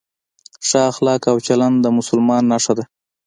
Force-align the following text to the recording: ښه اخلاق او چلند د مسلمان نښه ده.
ښه 0.67 0.79
اخلاق 0.91 1.21
او 1.31 1.37
چلند 1.47 1.77
د 1.81 1.85
مسلمان 1.97 2.43
نښه 2.51 2.73
ده. 2.77 2.83